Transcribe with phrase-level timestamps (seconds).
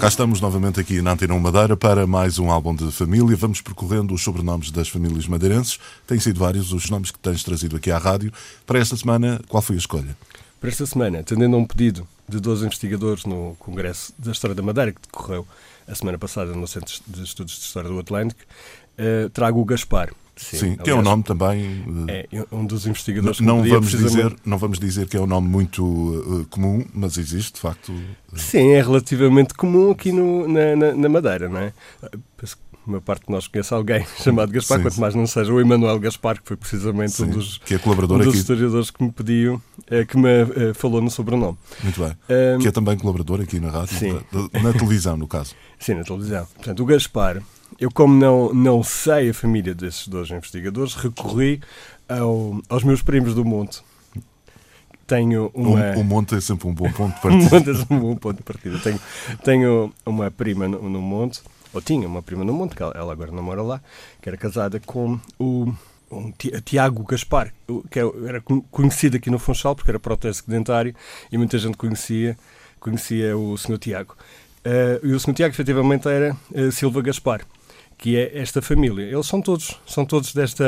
[0.00, 3.36] Cá estamos novamente aqui na Antena 1 Madeira para mais um álbum de família.
[3.36, 5.80] Vamos percorrendo os sobrenomes das famílias madeirenses.
[6.06, 8.32] Têm sido vários os nomes que tens trazido aqui à rádio.
[8.64, 10.16] Para esta semana, qual foi a escolha?
[10.60, 14.62] Para esta semana, atendendo a um pedido de dois investigadores no Congresso da História da
[14.62, 15.44] Madeira, que decorreu
[15.88, 18.40] a semana passada no Centro de Estudos de História do Atlântico,
[18.98, 20.12] uh, trago o Gaspar.
[20.38, 21.84] Sim, Sim aliás, que é um nome também.
[22.08, 25.26] Eh, é um dos investigadores não, que vamos dizer Não vamos dizer que é um
[25.26, 27.92] nome muito uh, comum, mas existe, de facto.
[27.92, 28.38] Uh...
[28.38, 31.72] Sim, é relativamente comum aqui no, na, na, na Madeira, não é?
[32.36, 35.00] Penso que uma parte de nós conhece alguém chamado Gaspar, sim, quanto sim.
[35.00, 38.16] mais não seja o Emanuel Gaspar, que foi precisamente sim, um dos, que é colaborador
[38.16, 38.38] um dos aqui.
[38.38, 41.58] historiadores que me pediu, é, que me é, falou no sobrenome.
[41.82, 42.12] Muito bem.
[42.56, 45.54] Um, que é também colaborador aqui na rádio, na, na televisão, no caso.
[45.78, 46.46] Sim, na televisão.
[46.54, 47.42] Portanto, o Gaspar
[47.78, 51.60] eu, como não, não sei a família desses dois investigadores, recorri
[52.08, 53.82] ao, aos meus primos do Monte.
[55.06, 55.96] Tenho uma...
[55.96, 57.46] O, o Monte é sempre um bom ponto de partida.
[57.48, 58.78] o Monte é sempre um bom ponto de partida.
[58.80, 59.00] Tenho,
[59.44, 61.40] tenho uma prima no, no Monte,
[61.72, 63.80] ou tinha uma prima no Monte, que ela agora não mora lá,
[64.20, 65.72] que era casada com o
[66.10, 66.32] um
[66.64, 67.52] Tiago Gaspar,
[67.90, 70.94] que é, era conhecido aqui no Funchal porque era protésico dentário
[71.30, 72.36] e muita gente conhecia,
[72.80, 73.78] conhecia o Sr.
[73.78, 74.16] Tiago.
[74.64, 75.34] Uh, e o Sr.
[75.34, 77.42] Tiago, efetivamente, era uh, Silva Gaspar
[77.98, 79.02] que é esta família.
[79.02, 80.64] Eles são todos, são todos desta,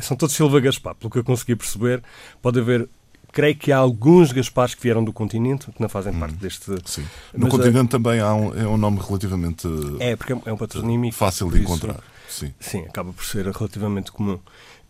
[0.00, 2.02] são todos Silva Gaspar, pelo que eu consegui perceber.
[2.40, 2.88] Pode haver
[3.30, 6.74] creio que há alguns Gaspares que vieram do continente, que não fazem parte hum, deste.
[6.84, 7.02] Sim.
[7.32, 9.68] No Mas, continente uh, também há um, é um nome relativamente.
[10.00, 11.14] É, porque é um patronímico.
[11.14, 12.00] Fácil de encontrar.
[12.28, 12.52] sim.
[12.58, 14.38] sim, acaba por ser relativamente comum.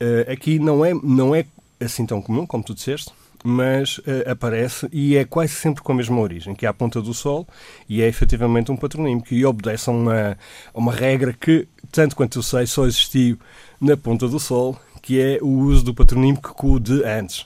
[0.00, 1.46] Uh, aqui não é, não é
[1.80, 3.10] assim tão comum, como tu disseste
[3.44, 7.00] mas uh, aparece e é quase sempre com a mesma origem, que é a ponta
[7.00, 7.46] do sol
[7.88, 10.38] e é efetivamente um patronímico que obedece a uma,
[10.74, 13.38] uma regra que, tanto quanto eu sei, só existiu
[13.80, 17.42] na ponta do sol, que é o uso do patronímico com o de antes.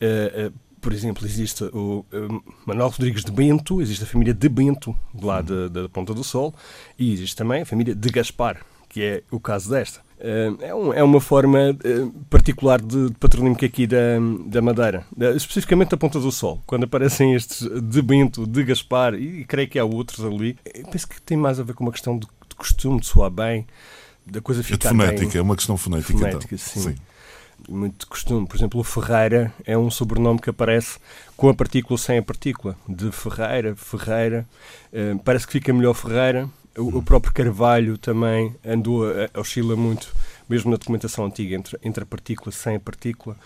[0.00, 2.04] Uh, uh, por exemplo, existe o
[2.66, 6.54] Manuel Rodrigues de Bento, existe a família de Bento, lá da Ponta do Sol,
[6.98, 10.02] e existe também a família de Gaspar, que é o caso desta.
[10.18, 15.04] É, um, é uma forma eh, particular de, de patronímico aqui da, da Madeira,
[15.34, 16.62] especificamente da Ponta do Sol.
[16.66, 20.56] Quando aparecem estes de Bento, de Gaspar e, e creio que há outros ali,
[20.90, 23.66] penso que tem mais a ver com uma questão de, de costume, de soar bem,
[24.24, 25.38] da coisa ficar é de fonética, bem.
[25.38, 26.12] é uma questão fonética.
[26.12, 26.30] Então.
[26.30, 26.66] fonética então.
[26.66, 26.80] sim.
[26.80, 26.94] sim.
[27.68, 28.46] Muito costume.
[28.46, 30.98] Por exemplo, o Ferreira é um sobrenome que aparece
[31.36, 32.76] com a partícula sem a partícula.
[32.86, 34.46] De Ferreira, Ferreira.
[35.24, 36.48] Parece que fica melhor Ferreira
[36.78, 40.14] o, o próprio Carvalho também andou, a, oscila muito,
[40.48, 43.36] mesmo na documentação antiga, entre, entre a partícula e sem a partícula.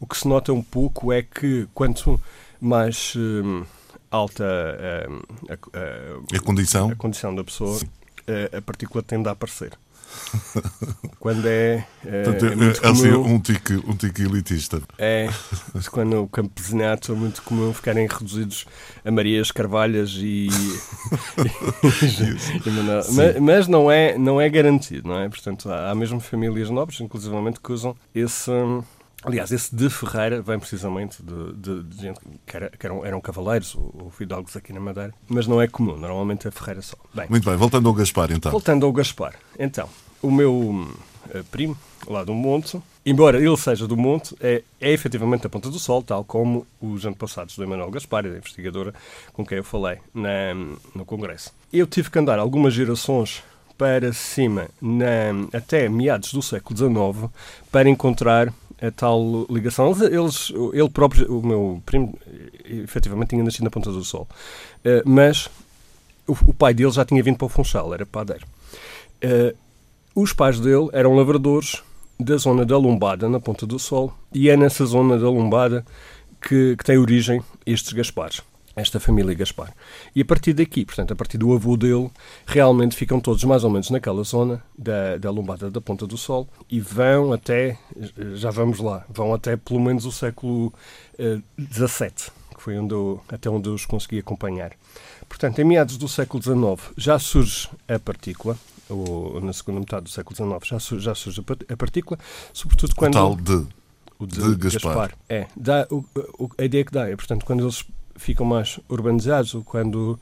[0.00, 2.20] O que se nota um pouco é que quanto
[2.60, 3.64] mais hum,
[4.10, 4.44] alta
[5.08, 6.90] hum, a, a, a, condição.
[6.90, 7.78] a condição da pessoa,
[8.56, 9.72] a partícula tende a aparecer.
[11.18, 11.86] quando é.
[12.04, 14.82] é, Portanto, é, muito é assim, comum, um, tique, um tique elitista.
[14.98, 15.28] É,
[15.74, 18.66] mas quando o campesinato é muito comum ficarem reduzidos
[19.04, 20.48] a Marias Carvalhas e.
[22.64, 25.28] e, mas, mas, não, é, não é garantido, não é?
[25.28, 28.50] Portanto, há, há mesmo famílias nobres, inclusivamente, que usam esse.
[29.24, 33.20] Aliás, esse de Ferreira vem precisamente de, de, de gente que, era, que eram, eram,
[33.20, 36.96] cavaleiros ou, fidalgos aqui na Madeira, mas não é comum, normalmente é Ferreira só.
[37.12, 38.52] Bem, Muito bem, voltando ao Gaspar então.
[38.52, 39.88] Voltando ao Gaspar, então,
[40.22, 45.42] o meu uh, primo, lá do Monte, embora ele seja do Monte, é, é efetivamente
[45.42, 48.94] da Ponta do Sol, tal como os antepassados do Emanuel Gaspar, a investigadora
[49.32, 50.54] com quem eu falei na,
[50.94, 51.52] no Congresso.
[51.72, 53.42] Eu tive que andar algumas gerações
[53.76, 57.32] para cima, na, até meados do século XIX,
[57.70, 59.90] para encontrar a tal ligação.
[59.90, 62.18] Eles, ele próprio, o meu primo,
[62.64, 64.28] efetivamente tinha nascido na Ponta do Sol,
[64.84, 65.48] uh, mas
[66.26, 68.46] o, o, pai dele já tinha vindo para o Funchal, era padeiro.
[69.24, 69.56] Uh,
[70.14, 71.82] os pais dele eram lavradores
[72.18, 75.84] da zona da Lombada, na Ponta do Sol, e é nessa zona da Lombada
[76.40, 78.42] que, que tem origem estes Gaspares
[78.80, 79.72] esta família Gaspar.
[80.14, 82.10] E a partir daqui, portanto, a partir do avô dele,
[82.46, 86.48] realmente ficam todos mais ou menos naquela zona da, da lombada da Ponta do Sol
[86.70, 87.78] e vão até,
[88.34, 90.72] já vamos lá, vão até pelo menos o século
[91.18, 94.72] XVII, uh, que foi onde eu, até onde eu os consegui acompanhar.
[95.28, 98.56] Portanto, em meados do século XIX já surge a partícula,
[98.88, 102.18] ou na segunda metade do século XIX já surge, já surge a partícula,
[102.52, 103.14] sobretudo quando...
[103.14, 103.66] O tal de,
[104.18, 104.94] o de, de Gaspar.
[104.94, 105.18] Gaspar.
[105.28, 106.04] É, dá, o,
[106.38, 107.84] o, a ideia que dá é, portanto, quando eles
[108.18, 110.18] ficam mais urbanizados, quando.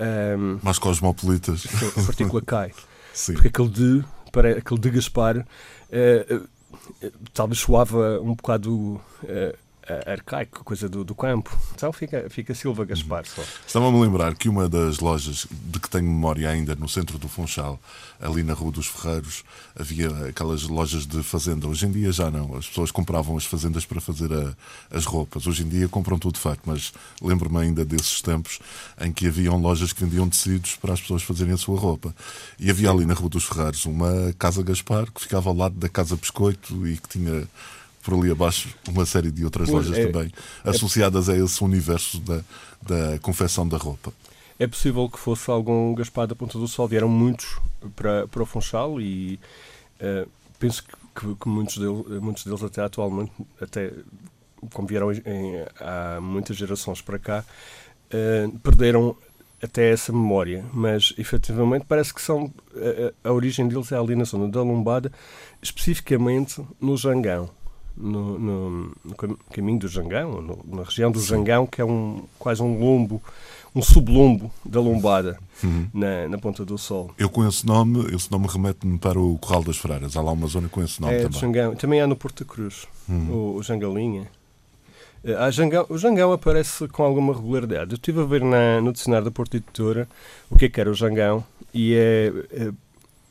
[0.00, 1.60] Um, mais cosmopolitas.
[1.70, 2.72] Sim, a partícula cai.
[3.14, 3.34] Sim.
[3.34, 5.46] Porque aquele de para aquele de Gaspar,
[5.92, 6.40] eh,
[7.32, 9.54] talvez soava um bocado a-
[10.06, 11.56] arcaico, coisa do, do campo.
[11.74, 13.42] Então fica, fica Silva Gaspar só.
[13.66, 17.28] Estava-me a lembrar que uma das lojas de que tenho memória ainda no centro do
[17.28, 17.78] Funchal,
[18.20, 19.44] ali na Rua dos Ferreiros,
[19.78, 21.68] havia aquelas lojas de fazenda.
[21.68, 22.56] Hoje em dia já não.
[22.56, 24.54] As pessoas compravam as fazendas para fazer a-
[24.96, 25.46] as roupas.
[25.46, 28.60] Hoje em dia compram tudo feito, mas lembro-me ainda desses tempos
[29.00, 32.14] em que haviam lojas que vendiam tecidos para as pessoas fazerem a sua roupa.
[32.58, 35.88] E havia ali na Rua dos Ferreiros uma Casa Gaspar que ficava ao lado da
[35.88, 37.46] Casa Biscoito e que tinha
[38.04, 40.30] por ali abaixo uma série de outras Pois, lojas é- também
[40.62, 42.40] associadas a esse universo da,
[42.82, 44.12] da confecção da roupa.
[44.58, 46.86] É possível que fosse algum Gaspar da Ponta do Sol.
[46.86, 47.56] Vieram muitos
[47.96, 49.40] para, para o Funchal e
[49.98, 50.26] eh,
[50.60, 53.90] penso que, que- que muitos, deles, muitos deles até atualmente, até
[54.72, 55.20] como vieram em-
[55.80, 57.44] há muitas gerações para cá,
[58.10, 59.16] eh, perderam
[59.62, 60.64] até essa memória.
[60.72, 64.62] Mas efetivamente parece que são a, a- a origem deles é ali na zona da
[64.62, 65.10] Lombada,
[65.60, 67.50] especificamente no Jangão.
[67.96, 72.24] No, no- no cam- caminho do Jangão, no- na região do Jangão, que é um,
[72.38, 73.22] quase um lombo,
[73.72, 75.86] um sublombo da lombada Uhum.
[75.94, 77.12] na, na Ponta do Sol.
[77.16, 80.16] Eu com esse nome, esse nome remete-me para o Corral das Freiras.
[80.16, 81.38] Há lá uma zona com esse nome é, também.
[81.40, 81.74] Jangão.
[81.76, 83.30] Também há no Porto Cruz, Uhum.
[83.32, 84.26] o, o Jangalinha.
[85.22, 87.92] Eh, Jangão, o Jangão aparece com alguma regularidade.
[87.92, 90.08] Eu estive a ver na, no dicionário da Porto Editora
[90.50, 92.72] o que é que era o Jangão e é, é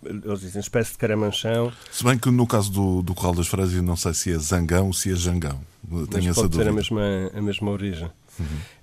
[0.06, 3.74] eles dizem espécie de caramanchão, Se bem que no caso do, do Corral das Freiras,
[3.82, 5.60] não sei se é Zangão ou se é Jangão.
[5.88, 6.70] Tenho mas essa pode ter dúvida.
[6.70, 7.02] a mesma,
[7.34, 8.10] a mesma origem.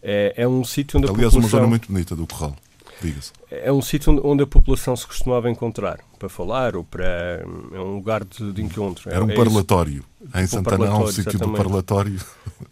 [0.03, 1.59] É, é um sítio onde a Aliás, uma população...
[1.61, 2.55] zona muito bonita do Corral.
[3.03, 3.33] Diga-se.
[3.51, 7.43] É um sítio onde- a população se costumava encontrar para falar ou para.
[7.73, 9.09] É um lugar de, de encontro.
[9.11, 9.43] Era um é, é isso.
[9.45, 10.05] parlatório.
[10.35, 12.21] Em Santana há um parlatório, sítio do parlatório.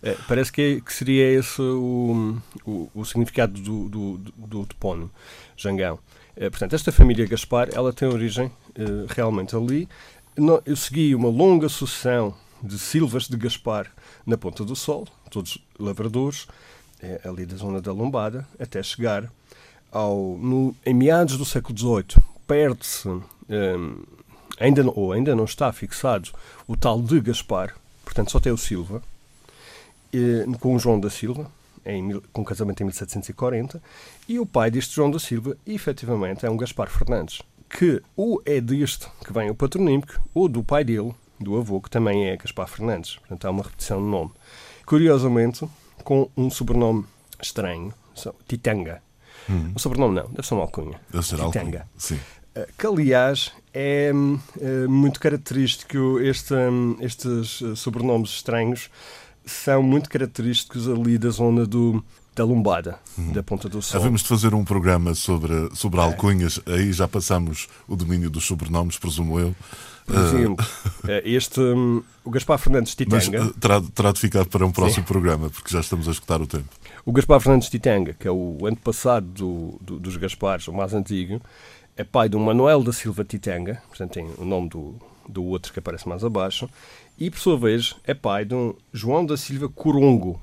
[0.02, 2.36] É, parece que, é- que seria esse o,
[2.66, 5.10] o, o significado do, do, do, do topónimo,
[5.56, 5.98] Jangão.
[6.40, 9.88] É, portanto, esta família Gaspar ela tem origem eh, realmente ali.
[10.64, 12.32] Eu segui uma longa sucessão
[12.62, 13.90] de silvas de Gaspar
[14.24, 16.46] na Ponta do Sol, todos lavradores,
[17.02, 19.28] eh, ali da zona da Lombada, até chegar
[19.90, 23.08] ao, no, em meados do século XVIII, perde-se,
[23.48, 23.76] eh,
[24.60, 26.30] ainda, ou ainda não está fixado,
[26.68, 27.74] o tal de Gaspar,
[28.04, 29.02] portanto só tem o Silva,
[30.12, 31.50] eh, com o João da Silva,
[31.88, 33.82] em, com casamento em 1740,
[34.28, 38.60] e o pai deste João da Silva, efetivamente, é um Gaspar Fernandes, que ou é
[38.60, 42.68] deste que vem o patronímico, ou do pai dele, do avô, que também é Gaspar
[42.68, 43.16] Fernandes.
[43.16, 44.30] Portanto, há uma repetição de nome.
[44.84, 45.68] Curiosamente,
[46.04, 47.04] com um sobrenome
[47.42, 47.92] estranho,
[48.46, 49.02] Titanga.
[49.48, 49.72] Hum.
[49.74, 51.00] Um sobrenome não, deve ser uma alcunha.
[51.10, 51.36] Deve ser.
[51.36, 51.88] Titanga.
[51.96, 52.18] Sim.
[52.54, 54.10] Eh, Que, aliás, é
[54.60, 58.90] eh, muito característico, este, hum, estes eh, sobrenomes estranhos
[59.48, 62.04] são muito característicos ali da zona do,
[62.34, 62.98] da Lombada,
[63.32, 64.00] da Ponta do Sol.
[64.00, 66.60] Havemos de fazer um programa sobre, sobre alcunhas.
[66.66, 69.54] Aí já passamos o domínio dos sobrenomes, presumo eu.
[70.06, 70.66] Por exemplo,
[71.06, 74.72] eh, este, hum, o Gaspar Fernandes Mas Titanga, eh, terá, terá de ficar para um
[74.72, 76.68] próximo programa, porque já estamos a escutar o tempo.
[77.04, 81.42] o Gaspar Fernandes Titanga, que é o antepassado do, do, dos Gaspares, o mais antigo,
[81.94, 84.94] é pai do Manuel da Silva Titanga, portanto tem o nome do,
[85.28, 86.70] do outro que aparece mais abaixo,
[87.18, 90.40] e por sua vez é pai de um João da Silva Corongo.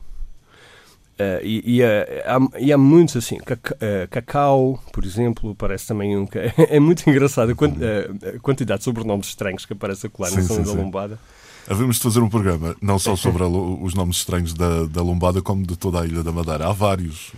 [1.17, 3.37] Eh, e, e, eh, há, e há muitos assim,
[3.79, 6.27] eh, Cacau, por exemplo, parece também um.
[6.69, 10.31] É muito engraçado a, quant- eh, a quantidade de sobrenomes estranhos que aparece a colar
[10.31, 10.73] na zona da.
[10.73, 11.19] Lombada.
[11.67, 15.41] Havemos de fazer um programa, não só sobre a os nomes estranhos da, da Lombada,
[15.41, 16.67] como de toda a Ilha da Madeira.
[16.67, 17.31] Há vários.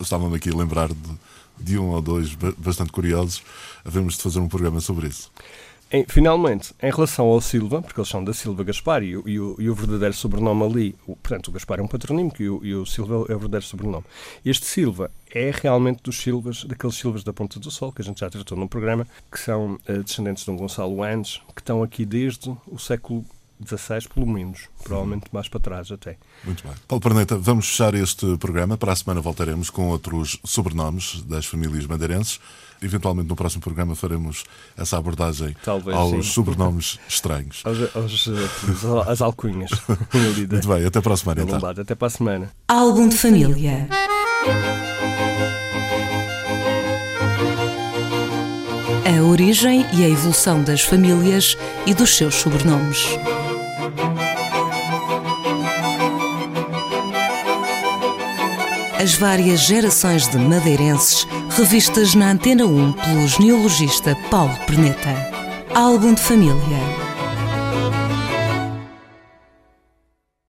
[0.00, 0.94] Estava-me aqui a lembrar de,
[1.58, 3.42] de um ou dois ba- bastante curiosos.
[3.84, 5.30] Havemos de fazer um programa sobre isso.
[5.92, 9.40] Em- finalmente, em relação ao Silva, porque eles são da Silva Gaspar e, o- e
[9.40, 12.64] o, e o verdadeiro sobrenome ali, o- portanto, o Gaspar é um patronímico e o,
[12.64, 14.04] e o Silva é o verdadeiro sobrenome.
[14.44, 18.20] Este Silva é realmente dos Silvas, daqueles Silvas da Ponta do Sol, que a gente
[18.20, 22.04] já tratou num programa, que são eh, descendentes de um Gonçalo Andes, que estão aqui
[22.04, 23.24] desde o século
[23.64, 26.16] XVI, pelo menos, provavelmente mais para trás até.
[26.44, 26.72] Muito bem.
[26.88, 28.78] Paulo Perneta, vamos fechar este programa.
[28.78, 32.40] Para a semana voltaremos com outros sobrenomes das famílias madeirenses.
[32.82, 34.44] Eventualmente no próximo programa faremos
[34.76, 36.22] essa abordagem Talvez, aos sim.
[36.22, 37.62] sobrenomes estranhos.
[37.70, 39.70] Aos, aos, eh, às alcunhas
[40.50, 41.54] Muito bem, até para a semana então.
[41.54, 41.82] Lombada.
[41.82, 42.50] Até para a semana.
[42.66, 43.88] Álbum de família.
[49.04, 51.56] A origem e a evolução das famílias
[51.86, 53.04] e dos seus sobrenomes.
[59.00, 61.26] As várias gerações de madeirenses
[61.56, 65.14] revistas na Antena 1 pelo genealogista Paulo Perneta.
[65.74, 66.99] Álbum de família.